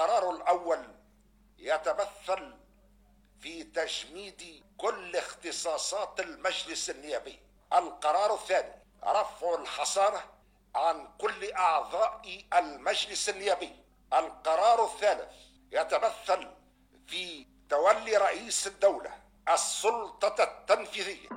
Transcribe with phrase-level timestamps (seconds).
[0.00, 0.86] القرار الأول
[1.58, 2.54] يتمثل
[3.40, 7.38] في تجميد كل اختصاصات المجلس النيابي.
[7.72, 8.74] القرار الثاني
[9.04, 10.20] رفع الحصانة
[10.74, 13.76] عن كل أعضاء المجلس النيابي.
[14.12, 15.32] القرار الثالث
[15.72, 16.50] يتمثل
[17.06, 19.10] في تولي رئيس الدولة
[19.48, 21.28] السلطة التنفيذية.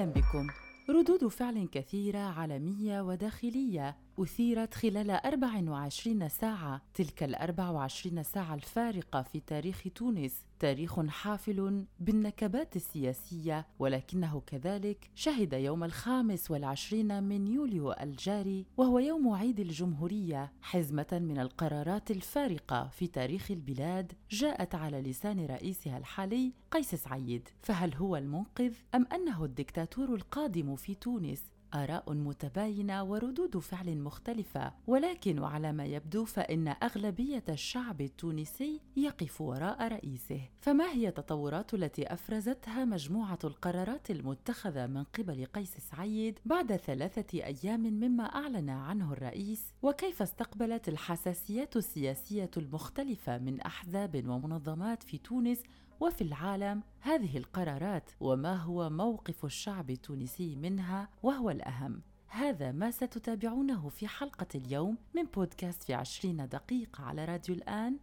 [0.00, 0.46] أهلا بكم.
[0.90, 3.96] ردود فعل كثيرة عالمية وداخلية.
[4.22, 10.44] أثيرت خلال 24 ساعة تلك ال 24 ساعة الفارقة في تاريخ تونس.
[10.58, 19.28] تاريخ حافل بالنكبات السياسية ولكنه كذلك شهد يوم الخامس والعشرين من يوليو الجاري وهو يوم
[19.28, 26.94] عيد الجمهورية حزمة من القرارات الفارقة في تاريخ البلاد جاءت على لسان رئيسها الحالي قيس
[26.94, 27.48] سعيد.
[27.62, 31.42] فهل هو المنقذ أم أنه الدكتاتور القادم في تونس؟
[31.74, 39.88] آراء متباينة وردود فعل مختلفة، ولكن وعلى ما يبدو فإن أغلبية الشعب التونسي يقف وراء
[39.88, 40.40] رئيسه.
[40.60, 47.80] فما هي التطورات التي أفرزتها مجموعة القرارات المتخذة من قبل قيس سعيد بعد ثلاثة أيام
[47.80, 55.62] مما أعلن عنه الرئيس؟ وكيف استقبلت الحساسيات السياسية المختلفة من أحزاب ومنظمات في تونس
[56.00, 62.02] وفي العالم هذه القرارات وما هو موقف الشعب التونسي منها وهو الأهم.
[62.28, 67.96] هذا ما ستتابعونه في حلقة اليوم من بودكاست في عشرين دقيقة على راديو الآن.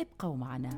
[0.00, 0.70] ابقوا معنا.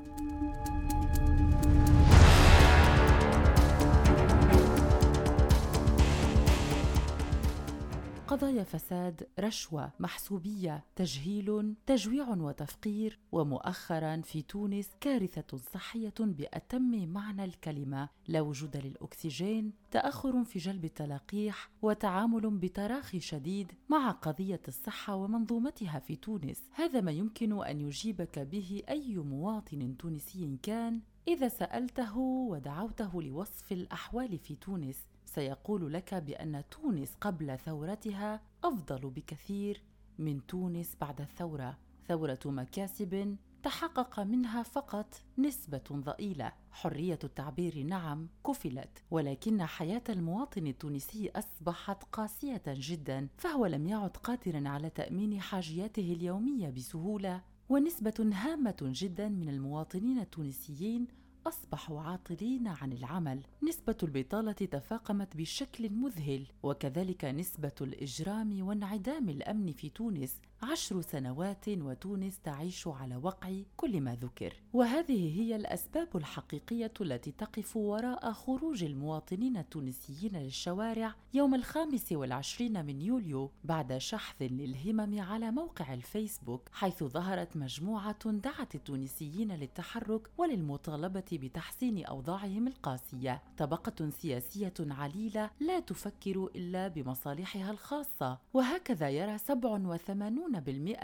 [8.31, 18.09] قضايا فساد رشوة محسوبية تجهيل تجويع وتفقير ومؤخرا في تونس كارثة صحية بأتم معنى الكلمة
[18.29, 26.17] لا وجود للأكسجين تأخر في جلب التلقيح وتعامل بتراخي شديد مع قضية الصحة ومنظومتها في
[26.17, 26.63] تونس.
[26.75, 34.39] هذا ما يمكن أن يجيبك به أي مواطن تونسي كان إذا سألته ودعوته لوصف الأحوال
[34.39, 35.07] في تونس.
[35.35, 39.83] سيقول لك بأن تونس قبل ثورتها أفضل بكثير
[40.19, 41.79] من تونس بعد الثورة.
[42.09, 46.53] ثورة مكاسب تحقق منها فقط نسبة ضئيلة.
[46.71, 54.69] حرية التعبير نعم كفلت ولكن حياة المواطن التونسي أصبحت قاسية جدا فهو لم يعد قادرا
[54.69, 57.43] على تأمين حاجياته اليومية بسهولة.
[57.69, 61.07] ونسبة هامة جدا من المواطنين التونسيين
[61.47, 63.41] أصبحوا عاطلين عن العمل.
[63.69, 70.41] نسبة البطالة تفاقمت بشكل مذهل وكذلك نسبة الإجرام وانعدام الأمن في تونس.
[70.63, 74.55] عشر سنوات وتونس تعيش على وقع كل ما ذكر.
[74.73, 83.01] وهذه هي الأسباب الحقيقية التي تقف وراء خروج المواطنين التونسيين للشوارع يوم الخامس والعشرين من
[83.01, 92.05] يوليو بعد شحذ للهمم على موقع الفيسبوك حيث ظهرت مجموعة دعت التونسيين للتحرك وللمطالبة بتحسين
[92.05, 93.43] أوضاعهم القاسية.
[93.59, 98.39] طبقة سياسية عليلة لا تفكر إلا بمصالحها الخاصة.
[98.55, 100.50] وهكذا يرى 87 بالمئة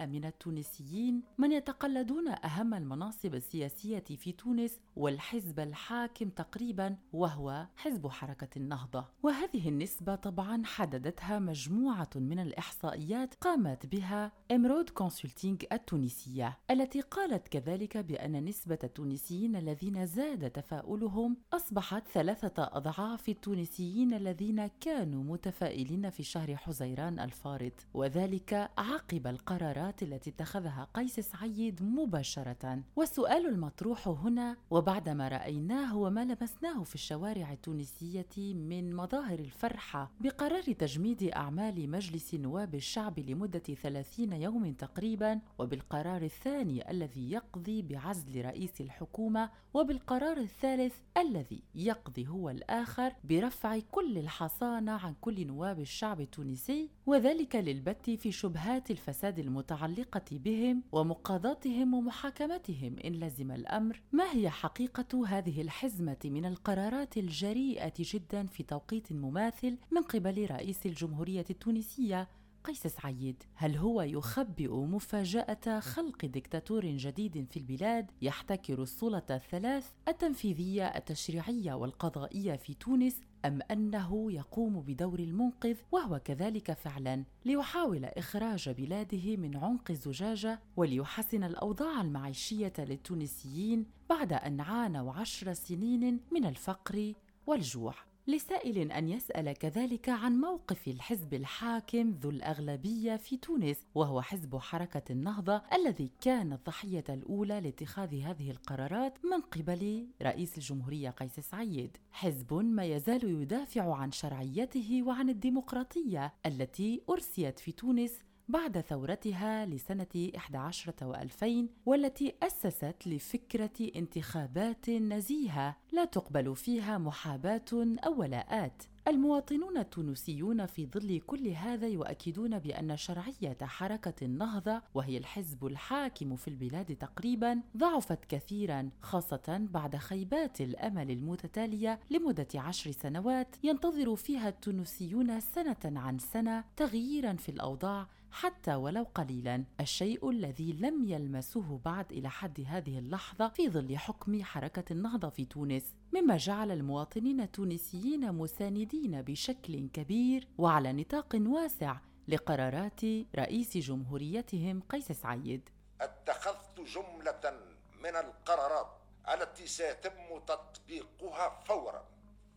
[0.06, 8.48] من التونسيين من يتقلدون أهم المناصب السياسية في تونس والحزب الحاكم تقريبا وهو حزب حركة
[8.56, 9.04] النهضة.
[9.22, 17.96] وهذه النسبة طبعا حددتها مجموعة من الإحصائيات قامت بها Emrhod Consulting التونسية التي قالت كذلك
[17.96, 26.56] بأن نسبة التونسيين الذين زاد تفاؤلهم أصبحت ثلاثة أضعاف التونسيين الذين كانوا متفائلين في شهر
[26.56, 27.86] حزيران الفارط.
[27.94, 32.82] وذلك عقب القرارات التي اتخذها قيس سعيد مباشرة.
[32.96, 41.22] والسؤال المطروح هنا وبعدما رأيناه وما لمسناه في الشوارع التونسية من مظاهر الفرحة بقرار تجميد
[41.22, 49.50] أعمال مجلس نواب الشعب لمدة ثلاثين يوم تقريبا وبالقرار الثاني الذي يقضي بعزل رئيس الحكومة
[49.74, 57.56] وبالقرار الثالث الذي يقضي هو الآخر برفع كل الحصانة عن كل نواب الشعب التونسي وذلك
[57.56, 65.62] للبت في شبهات الفساد المتعلقة بهم ومقاضاتهم ومحاكمتهم إن لزم الأمر ما هي حقيقة هذه
[65.62, 72.28] الحزمة من القرارات الجريئة جدا في توقيت مماثل من قبل رئيس الجمهورية التونسية
[72.66, 80.86] قيس سعيد هل هو يخبئ مفاجأة خلق دكتاتور جديد في البلاد يحتكر السلطة الثلاث التنفيذية
[80.86, 89.36] التشريعية والقضائية في تونس أم أنه يقوم بدور المنقذ وهو كذلك فعلا ليحاول إخراج بلاده
[89.36, 97.12] من عنق الزجاجة وليحسن الأوضاع المعيشية للتونسيين بعد أن عانوا عشر سنين من الفقر
[97.46, 104.56] والجوع؟ لسائل أن يسأل كذلك عن موقف الحزب الحاكم ذو الأغلبية في تونس وهو حزب
[104.56, 111.96] حركة النهضة الذي كان الضحية الأولى لاتخاذ هذه القرارات من قبل رئيس الجمهورية قيس سعيد.
[112.10, 118.12] حزب ما يزال يدافع عن شرعيته وعن الديمقراطية التي أرسيت في تونس
[118.48, 121.46] بعد ثورتها لسنة 11 و2000
[121.86, 127.64] والتي أسست لفكرة انتخابات نزيهة لا تقبل فيها محاباة
[128.06, 128.82] أو ولاءات.
[129.08, 136.48] المواطنون التونسيون في ظل كل هذا يؤكدون بأن شرعية حركة النهضة وهي الحزب الحاكم في
[136.48, 145.40] البلاد تقريبا ضعفت كثيرا خاصة بعد خيبات الأمل المتتالية لمدة عشر سنوات ينتظر فيها التونسيون
[145.40, 148.06] سنة عن سنة تغييرا في الأوضاع
[148.36, 154.42] حتى ولو قليلا الشيء الذي لم يلمسه بعد إلى حد هذه اللحظة في ظل حكم
[154.42, 161.96] حركة النهضة في تونس مما جعل المواطنين التونسيين مساندين بشكل كبير وعلى نطاق واسع
[162.28, 163.00] لقرارات
[163.36, 165.68] رئيس جمهوريتهم قيس سعيد.
[166.00, 167.60] اتخذت جملة
[168.02, 168.98] من القرارات
[169.34, 172.08] التي سيتم تطبيقها فورا.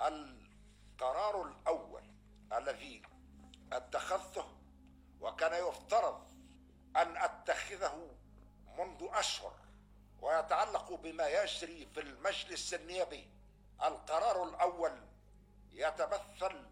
[0.01, 2.03] القرار الأول
[2.57, 3.01] الذي
[3.73, 4.58] اتخذته
[5.21, 6.27] وكان يفترض
[6.95, 8.15] أن أتخذه
[8.77, 9.53] منذ أشهر
[10.21, 13.29] ويتعلق بما يجري في المجلس النيابي.
[13.83, 15.01] القرار الأول
[15.71, 16.65] يتمثل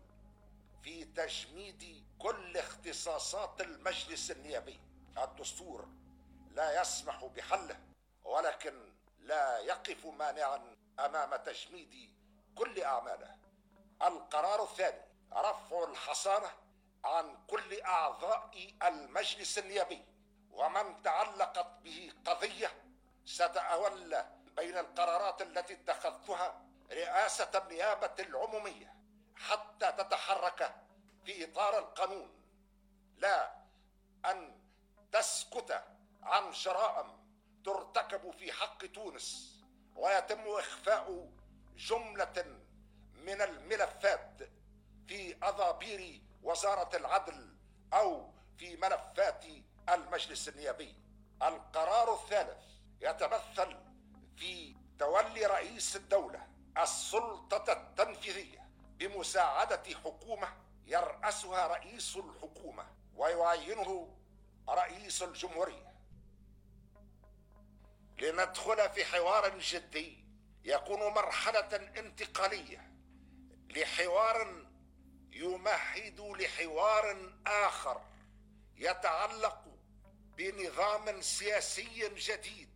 [0.84, 4.80] في تجميد كل اختصاصات المجلس النيابي.
[5.18, 5.88] الدستور
[6.52, 7.80] لا يسمح بحله
[8.24, 12.14] ولكن لا يقف مانعا أمام تجميد
[12.56, 13.36] كل أعماله.
[14.02, 15.02] القرار الثاني
[15.34, 16.52] رفع الحصانة
[17.08, 20.06] عن كل أعضاء المجلس النيابي
[20.52, 22.72] ومن تعلقت به قضية
[23.26, 26.62] ستتولى بين القرارات التي اتخذتها
[26.92, 28.96] رئاسة النيابة العمومية
[29.36, 30.76] حتى تتحرك
[31.26, 32.30] في إطار القانون.
[33.18, 33.54] لا
[34.26, 34.62] أن
[35.12, 35.84] تسكت
[36.24, 37.28] عن شرائم
[37.66, 39.58] ترتكب في حق تونس
[39.96, 41.30] ويتم إخفاء
[41.76, 42.60] جملة
[43.14, 44.50] من الملفات
[45.08, 47.56] في أضابير وزارة العدل
[47.94, 49.46] أو في ملفات
[49.90, 50.96] المجلس النيابي.
[51.44, 52.64] القرار الثالث
[53.02, 53.78] يتمثل
[54.38, 56.48] في تولي رئيس الدولة
[56.78, 60.48] السلطة التنفيذية بمساعدة حكومة
[60.86, 62.86] يرأسها رئيس الحكومة
[63.16, 64.18] ويعينه
[64.70, 65.94] رئيس الجمهورية.
[68.18, 70.26] لندخل في حوار جدي
[70.64, 72.92] يكون مرحلة انتقالية
[73.70, 74.67] لحوار
[75.40, 78.02] يمهد لحوار آخر
[78.76, 79.64] يتعلق
[80.38, 82.70] بنظام سياسي جديد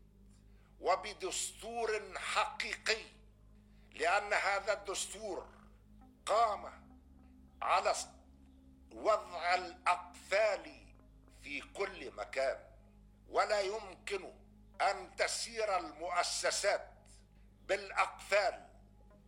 [0.80, 3.04] وبدستور حقيقي
[3.94, 5.48] لأن هذا الدستور
[6.26, 6.84] قام
[7.62, 7.96] على
[8.92, 10.86] وضع الأقفال
[11.44, 12.60] في كل مكان.
[13.30, 14.34] ولا يمكن
[14.82, 16.88] أن تسير المؤسسات
[17.68, 18.68] بالأقفال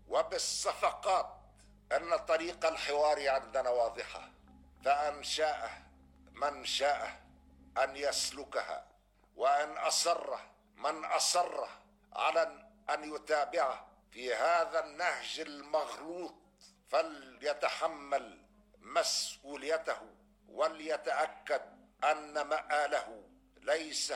[0.07, 1.42] وبالصفقات
[1.91, 4.29] أن طريق الحوار عندنا واضحة
[4.85, 5.71] فأن شاء
[6.31, 7.21] من شاء
[7.77, 8.85] أن يسلكها
[9.35, 10.35] وأن أصر
[10.75, 11.67] من أصر
[12.13, 13.93] على أن يتابعه.
[14.13, 16.35] في هذا النهج المغلوط
[16.89, 18.45] فليتحمل
[18.81, 19.97] مسؤوليته
[20.49, 21.61] وليتأكد
[22.03, 23.23] أن مآله
[23.57, 24.13] ليس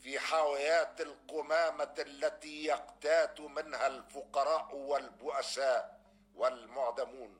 [0.00, 5.95] في حاويات القمامة التي يقتات منها الفقراء والبؤساء.
[6.36, 7.30] والمعدمون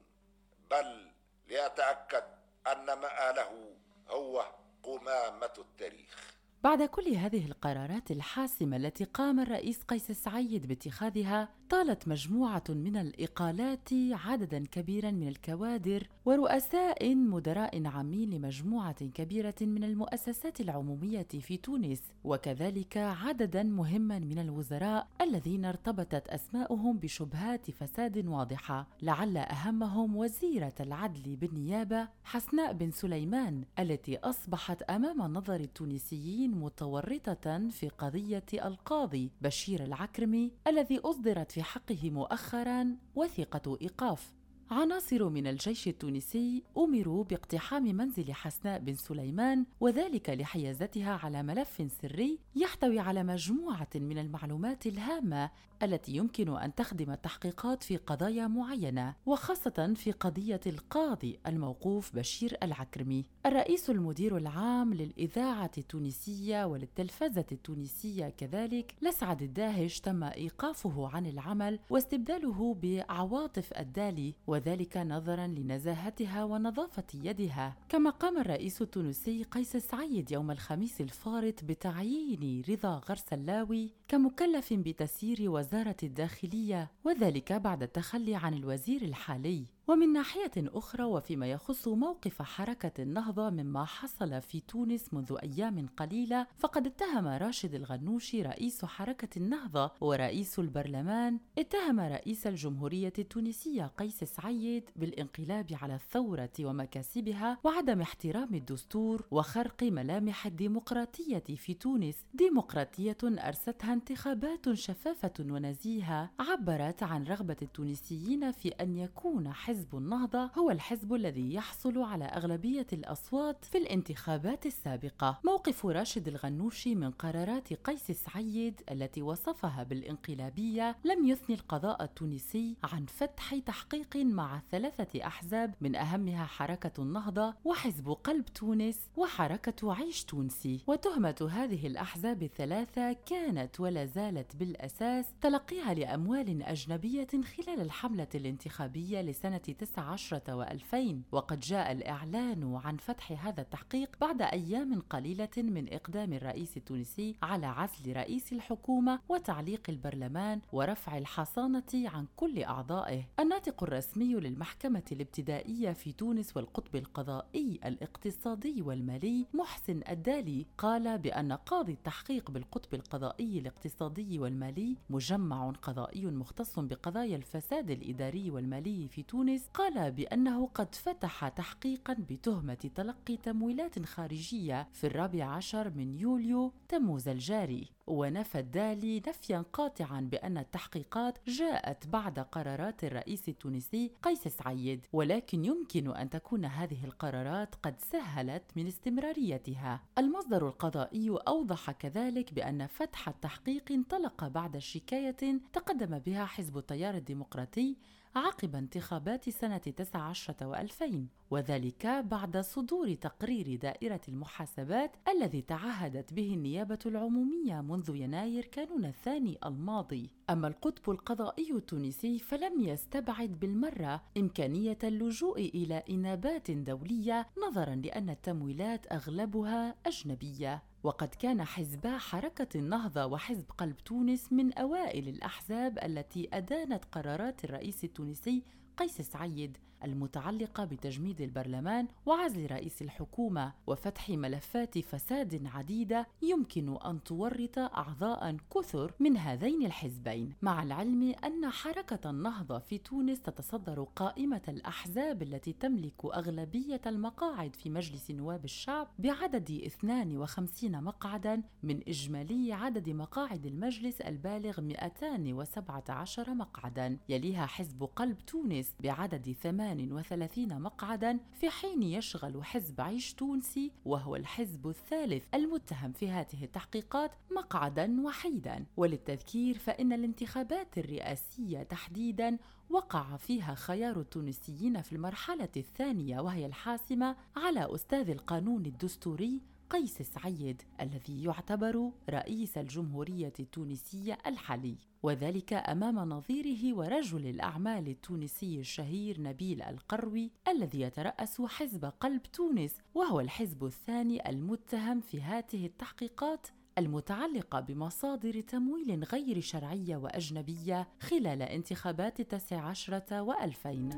[0.70, 1.10] بل
[1.48, 2.24] ليتأكد
[2.66, 3.76] أن مآله
[4.08, 4.46] هو
[4.82, 6.36] قمامة التاريخ.
[6.64, 13.88] بعد كل هذه القرارات الحاسمة التي قام الرئيس قيس سعيد باتخاذها طالت مجموعة من الإقالات
[14.12, 22.02] عددا كبيرا من الكوادر ورؤساء مدراء عامين لمجموعة كبيرة من المؤسسات العمومية في تونس.
[22.24, 28.88] وكذلك عددا مهما من الوزراء الذين ارتبطت أسماؤهم بشبهات فساد واضحة.
[29.02, 37.88] لعل أهمهم وزيرة العدل بالنيابة حسناء بن سليمان التي أصبحت أمام نظر التونسيين متورطة في
[37.88, 44.34] قضية القاضي بشير العكرمي الذي أصدرت في حقه مؤخرا وثيقة إيقاف.
[44.70, 52.38] عناصر من الجيش التونسي أمروا باقتحام منزل حسناء بن سليمان وذلك لحيازتها على ملف سري
[52.56, 55.50] يحتوي على مجموعة من المعلومات الهامة
[55.82, 63.24] التي يمكن أن تخدم التحقيقات في قضايا معينة وخاصة في قضية القاضي الموقوف بشير العكرمي.
[63.46, 72.76] الرئيس المدير العام للإذاعة التونسية وللتلفزه التونسية كذلك لسعد الداهش تم إيقافه عن العمل واستبداله
[72.82, 77.76] بعواطف الدالي وذلك نظرا لنزاهتها ونظافة يدها.
[77.88, 85.96] كما قام الرئيس التونسي قيس سعيد يوم الخميس الفارط بتعيين رضا غرسلاوي كمكلف بتسيير وزارة
[86.02, 89.64] الداخلية وذلك بعد التخلي عن الوزير الحالي.
[89.88, 96.46] ومن ناحية أخرى وفيما يخص موقف حركة النهضة مما حصل في تونس منذ أيام قليلة
[96.58, 104.90] فقد اتهم راشد الغنوشي رئيس حركة النهضة ورئيس البرلمان اتهم رئيس الجمهورية التونسية قيس سعيد
[104.96, 112.16] بالانقلاب على الثورة ومكاسبها وعدم احترام الدستور وخرق ملامح الديمقراطية في تونس.
[112.34, 120.50] ديمقراطية أرستها انتخابات شفافة ونزيهة عبرت عن رغبة التونسيين في أن يكون حزب حزب النهضة
[120.58, 125.40] هو الحزب الذي يحصل على أغلبية الأصوات في الانتخابات السابقة.
[125.44, 133.06] موقف راشد الغنوشي من قرارات قيس سعيد التي وصفها بالانقلابية لم يثني القضاء التونسي عن
[133.06, 140.80] فتح تحقيق مع ثلاثة أحزاب من أهمها حركة النهضة وحزب قلب تونس وحركة عيش تونسي.
[140.86, 149.62] وتهمة هذه الأحزاب الثلاثة كانت ولا زالت بالأساس تلقيها لأموال أجنبية خلال الحملة الانتخابية لسنة
[149.74, 156.76] 19 و2000 وقد جاء الإعلان عن فتح هذا التحقيق بعد أيام قليلة من إقدام الرئيس
[156.76, 163.24] التونسي على عزل رئيس الحكومة وتعليق البرلمان ورفع الحصانة عن كل أعضائه.
[163.40, 171.92] الناطق الرسمي للمحكمة الابتدائية في تونس والقطب القضائي الاقتصادي والمالي محسن الدالي قال بأن قاضي
[171.92, 179.68] التحقيق بالقطب القضائي الاقتصادي والمالي مجمع قضائي مختص بقضايا الفساد الإداري والمالي في تونس تونس
[179.74, 187.28] قال بأنه قد فتح تحقيقا بتهمة تلقي تمويلات خارجية في الرابع عشر من يوليو تموز
[187.28, 187.90] الجاري.
[188.06, 196.16] ونفى الدالي نفيا قاطعا بأن التحقيقات جاءت بعد قرارات الرئيس التونسي قيس سعيد ولكن يمكن
[196.16, 200.00] أن تكون هذه القرارات قد سهلت من استمراريتها.
[200.18, 207.96] المصدر القضائي أوضح كذلك بأن فتح التحقيق انطلق بعد شكاية تقدم بها حزب التيار الديمقراطي
[208.36, 211.16] عقب انتخابات سنة 19 و2000
[211.50, 219.58] وذلك بعد صدور تقرير دائرة المحاسبات الذي تعهدت به النيابة العمومية منذ يناير كانون الثاني
[219.66, 220.30] الماضي.
[220.50, 229.12] أما القطب القضائي التونسي فلم يستبعد بالمرة إمكانية اللجوء إلى إنابات دولية نظرا لأن التمويلات
[229.12, 230.82] أغلبها أجنبية.
[231.06, 238.04] وقد كان حزبا حركة النهضة وحزب قلب تونس من أوائل الأحزاب التي أدانت قرارات الرئيس
[238.04, 238.62] التونسي
[238.96, 239.78] قيس سعيد.
[240.06, 249.12] المتعلقة بتجميد البرلمان وعزل رئيس الحكومة وفتح ملفات فساد عديدة يمكن أن تورط أعضاء كثر
[249.20, 256.24] من هذين الحزبين مع العلم أن حركة النهضة في تونس تتصدر قائمة الأحزاب التي تملك
[256.24, 264.80] أغلبية المقاعد في مجلس نواب الشعب بعدد 52 مقعدا من إجمالي عدد مقاعد المجلس البالغ
[264.80, 273.34] 217 مقعدا يليها حزب قلب تونس بعدد 8 38 مقعدا في حين يشغل حزب عيش
[273.34, 278.84] تونسي وهو الحزب الثالث المتهم في هذه التحقيقات مقعدا وحيدا.
[278.96, 282.58] وللتذكير فإن الانتخابات الرئاسية تحديدا
[282.90, 290.82] وقع فيها خيار التونسيين في المرحلة الثانية وهي الحاسمة على أستاذ القانون الدستوري قيس سعيد
[291.00, 300.50] الذي يعتبر رئيس الجمهورية التونسية الحالي وذلك أمام نظيره ورجل الأعمال التونسي الشهير نبيل القروي
[300.68, 306.66] الذي يترأس حزب قلب تونس وهو الحزب الثاني المتهم في هذه التحقيقات
[306.98, 314.10] المتعلقة بمصادر تمويل غير شرعية وأجنبية خلال انتخابات التاسع عشرة وألفين.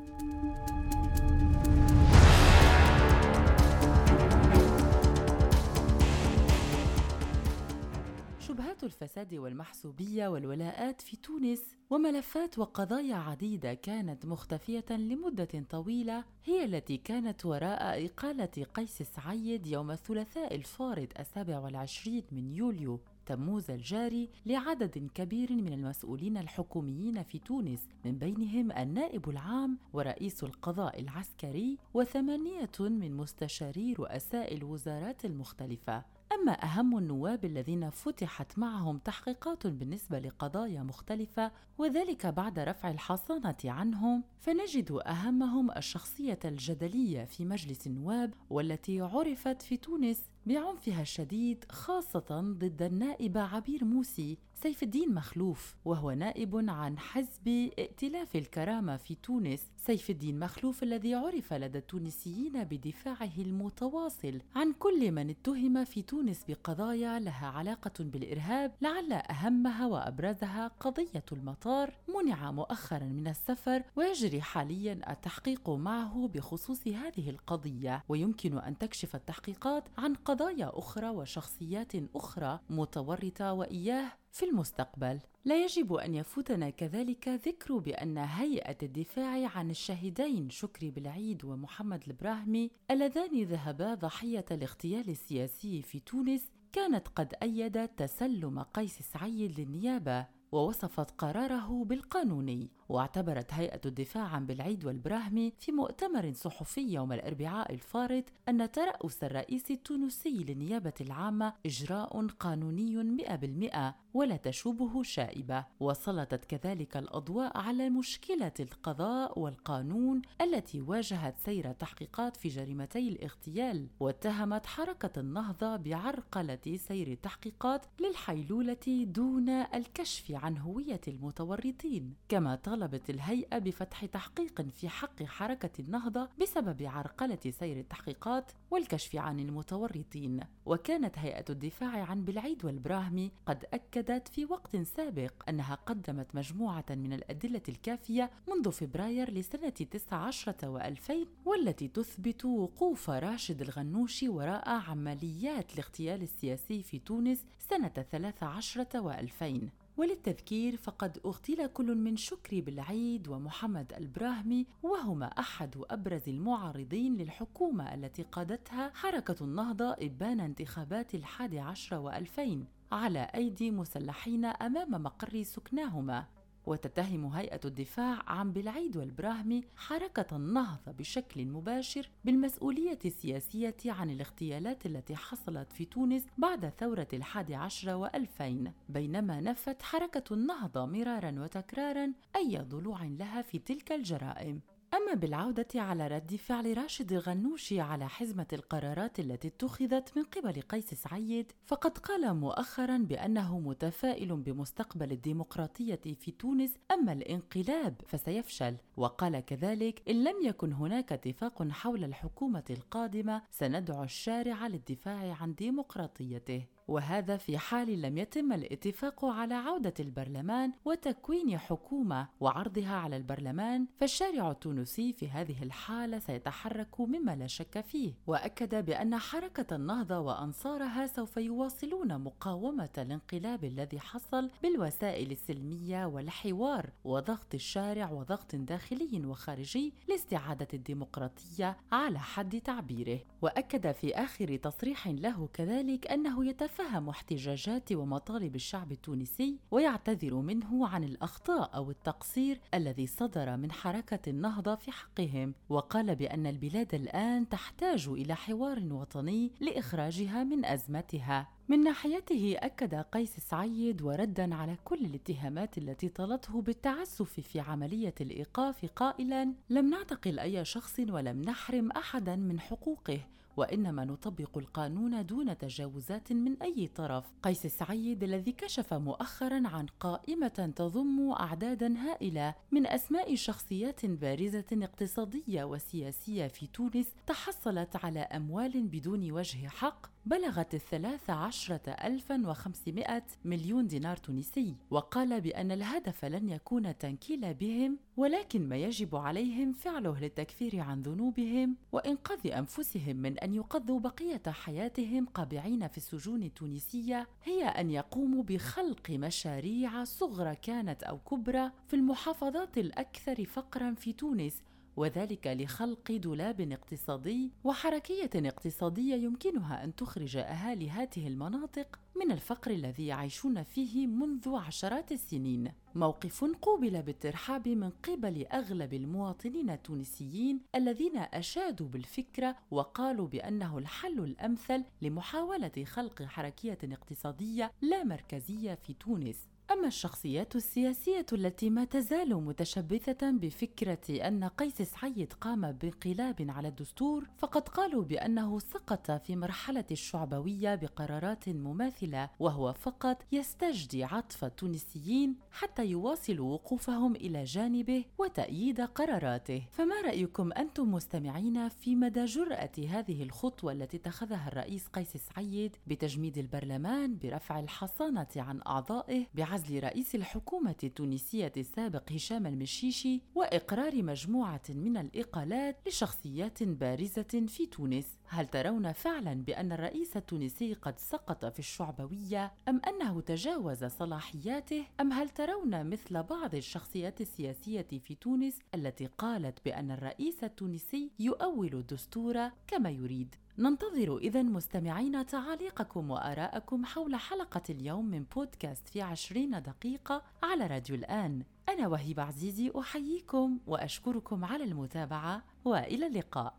[8.59, 16.97] شبهات الفساد والمحسوبية والولاءات في تونس وملفات وقضايا عديدة كانت مختفية لمدة طويلة هي التي
[16.97, 22.99] كانت وراء إقالة قيس سعيد يوم الثلاثاء الفارط السابع والعشرين من يوليو.
[23.25, 30.99] تموز الجاري لعدد كبير من المسؤولين الحكوميين في تونس من بينهم النائب العام ورئيس القضاء
[30.99, 36.18] العسكري وثمانية من مستشاري رؤساء الوزارات المختلفة.
[36.41, 44.23] أما أهم النواب الذين فتحت معهم تحقيقات بالنسبة لقضايا مختلفة وذلك بعد رفع الحصانة عنهم
[44.39, 52.81] فنجد أهمهم الشخصية الجدلية في مجلس النواب والتي عرفت في تونس بعنفها الشديد خاصة ضد
[52.81, 57.47] النائب عبير موسي سيف الدين مخلوف وهو نائب عن حزب
[57.79, 59.63] ائتلاف الكرامة في تونس.
[59.77, 66.43] سيف الدين مخلوف الذي عرف لدى التونسيين بدفاعه المتواصل عن كل من اتهم في تونس
[66.47, 75.11] بقضايا لها علاقة بالإرهاب لعل أهمها وأبرزها قضية المطار منع مؤخرا من السفر ويجري حاليا
[75.11, 78.03] التحقيق معه بخصوص هذه القضية.
[78.09, 85.19] ويمكن أن تكشف التحقيقات عن قضايا أخرى وشخصيات أخرى متورطة وإياه في المستقبل.
[85.45, 92.71] لا يجب أن يفوتنا كذلك ذكر بأن هيئة الدفاع عن الشهيدين شكري بالعيد ومحمد البراهمي
[92.91, 101.11] اللذان ذهبا ضحية الاغتيال السياسي في تونس كانت قد أيدت تسلم قيس سعيد للنيابة ووصفت
[101.11, 102.69] قراره بالقانوني.
[102.89, 109.71] واعتبرت هيئة الدفاع عن بالعيد والبراهمي في مؤتمر صحفي يوم الأربعاء الفارط أن ترأس الرئيس
[109.71, 115.65] التونسي للنيابة العامة إجراء قانوني مئة بالمئة ولا تشوبه شائبة.
[115.79, 124.65] وسلطت كذلك الأضواء على مشكلة القضاء والقانون التي واجهت سير التحقيقات في جريمتي الاغتيال واتهمت
[124.65, 132.13] حركة النهضة بعرقلة سير التحقيقات للحيلولة دون الكشف عن هوية المتورطين.
[132.29, 139.39] كما طالبت الهيئة بفتح تحقيق في حق حركة النهضة بسبب عرقلة سير التحقيقات والكشف عن
[139.39, 140.39] المتورطين.
[140.65, 147.13] وكانت هيئة الدفاع عن بالعيد والبراهمي قد أكدت في وقت سابق أنها قدمت مجموعة من
[147.13, 151.13] الأدلة الكافية منذ فبراير لسنة 19 و2000
[151.45, 160.77] والتي تثبت وقوف راشد الغنوشي وراء عمليات الاغتيال السياسي في تونس سنة 13 و2000 وللتذكير
[160.77, 168.91] فقد أغتيل كل من شكري بالعيد ومحمد البراهمي وهما أحد أبرز المعارضين للحكومة التي قادتها
[168.95, 176.25] حركة النهضة إبان انتخابات الحادي عشر وألفين على أيدي مسلحين أمام مقر سكناهما.
[176.65, 185.15] وتتهم هيئة الدفاع عن بالعيد والبراهمي حركة النهضة بشكل مباشر بالمسؤولية السياسية عن الاغتيالات التي
[185.15, 192.57] حصلت في تونس بعد ثورة الحادي عشر وألفين بينما نفت حركة النهضة مرارا وتكرارا أي
[192.57, 194.61] ضلوع لها في تلك الجرائم.
[194.93, 200.93] أما بالعودة على رد فعل راشد الغنوشي على حزمة القرارات التي اتخذت من قبل قيس
[200.93, 208.75] سعيد فقد قال مؤخرا بأنه متفائل بمستقبل الديمقراطية في تونس أما الانقلاب فسيفشل.
[208.97, 216.65] وقال كذلك إن لم يكن هناك اتفاق حول الحكومة القادمة سندعو الشارع للدفاع عن ديمقراطيته.
[216.89, 224.51] وهذا في حال لم يتم الاتفاق على عودة البرلمان وتكوين حكومة وعرضها على البرلمان فالشارع
[224.51, 228.13] التونسي في هذه الحالة سيتحرك مما لا شك فيه.
[228.27, 237.53] وأكد بأن حركة النهضة وأنصارها سوف يواصلون مقاومة الانقلاب الذي حصل بالوسائل السلمية والحوار وضغط
[237.53, 243.19] الشارع وضغط داخلي وخارجي لاستعادة الديمقراطية على حد تعبيره.
[243.41, 250.87] وأكد في آخر تصريح له كذلك أنه يتفق فهم احتجاجات ومطالب الشعب التونسي ويعتذر منه
[250.87, 257.49] عن الأخطاء أو التقصير الذي صدر من حركة النهضة في حقهم وقال بأن البلاد الآن
[257.49, 261.47] تحتاج إلى حوار وطني لإخراجها من أزمتها.
[261.69, 268.85] من ناحيته أكد قيس سعيد وردا على كل الاتهامات التي طالته بالتعسف في عملية الإيقاف
[268.85, 273.19] قائلا لم نعتقل أي شخص ولم نحرم أحدا من حقوقه
[273.59, 277.25] وإنما نطبق القانون دون تجاوزات من أي طرف.
[277.43, 285.63] قيس سعيد الذي كشف مؤخرا عن قائمة تضم أعدادا هائلة من أسماء شخصيات بارزة اقتصادية
[285.63, 293.87] وسياسية في تونس تحصلت على أموال بدون وجه حق بلغت الثلاث عشرة ألفا وخمسمائة مليون
[293.87, 300.79] دينار تونسي وقال بأن الهدف لن يكون تنكيل بهم ولكن ما يجب عليهم فعله للتكفير
[300.79, 307.89] عن ذنوبهم وإنقاذ أنفسهم من أن يقضوا بقية حياتهم قابعين في السجون التونسية هي أن
[307.89, 314.61] يقوموا بخلق مشاريع صغرى كانت أو كبرى في المحافظات الأكثر فقرا في تونس
[314.95, 323.07] وذلك لخلق دولاب اقتصادي وحركية اقتصادية يمكنها أن تخرج أهالي هذه المناطق من الفقر الذي
[323.07, 325.71] يعيشون فيه منذ عشرات السنين.
[325.95, 334.83] موقف قوبل بالترحاب من قبل أغلب المواطنين التونسيين الذين أشادوا بالفكرة وقالوا بأنه الحل الأمثل
[335.01, 339.49] لمحاولة خلق حركية اقتصادية لا مركزية في تونس.
[339.71, 347.27] أما الشخصيات السياسية التي ما تزال متشبثة بفكرة أن قيس سعيد قام بانقلاب على الدستور
[347.37, 355.85] فقد قالوا بأنه سقط في مرحلة الشعبوية بقرارات مماثلة وهو فقط يستجدي عطف التونسيين حتى
[355.85, 359.63] يواصلوا وقوفهم إلى جانبه وتأييد قراراته.
[359.71, 366.37] فما رأيكم أنتم مستمعين في مدى جرأة هذه الخطوة التي اتخذها الرئيس قيس سعيد بتجميد
[366.37, 374.97] البرلمان برفع الحصانة عن أعضائه بعزل رئيس الحكومة التونسية السابق هشام المشيشي وإقرار مجموعة من
[374.97, 378.17] الإقالات لشخصيات بارزة في تونس.
[378.25, 385.13] هل ترون فعلا بأن الرئيس التونسي قد سقط في الشعبوية أم أنه تجاوز صلاحياته؟ أم
[385.13, 392.49] هل ترون مثل بعض الشخصيات السياسية في تونس التي قالت بأن الرئيس التونسي يؤول الدستور
[392.67, 400.21] كما يريد؟ ننتظر إذا مستمعين تعاليقكم وآراءكم حول حلقة اليوم من بودكاست في عشرين دقيقة
[400.43, 401.43] على راديو الآن.
[401.69, 406.55] أنا وهيب عزيزي أحييكم وأشكركم على المتابعة وإلى اللقاء.